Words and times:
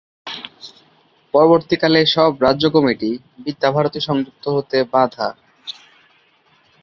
পরবর্তীকালে 1.33 1.99
সব 2.05 2.31
রাজ্য 2.41 2.65
কমিটি, 2.69 3.11
বিদ্যা 3.39 3.69
ভারতী 3.71 3.99
সংযুক্ত 3.99 4.45
হতে 4.49 4.77
বাঁধা। 4.93 5.27